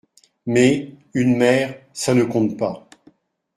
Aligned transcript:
Mais, 0.47 0.95
une 1.13 1.37
mère, 1.37 1.79
ça 1.93 2.15
ne 2.15 2.23
compte 2.23 2.57
pas. 2.57 2.89